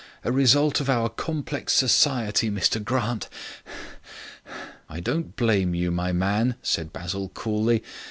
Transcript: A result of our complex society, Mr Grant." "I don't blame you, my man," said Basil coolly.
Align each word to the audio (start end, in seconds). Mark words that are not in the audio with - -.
A 0.23 0.31
result 0.31 0.79
of 0.79 0.89
our 0.89 1.09
complex 1.09 1.73
society, 1.73 2.49
Mr 2.49 2.83
Grant." 2.83 3.29
"I 4.89 4.99
don't 4.99 5.35
blame 5.35 5.75
you, 5.75 5.91
my 5.91 6.11
man," 6.11 6.55
said 6.63 6.91
Basil 6.91 7.29
coolly. 7.35 7.83